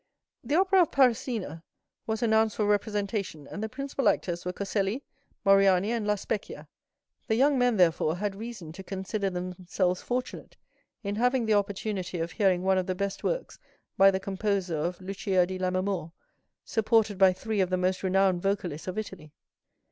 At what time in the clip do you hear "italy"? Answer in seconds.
18.97-19.31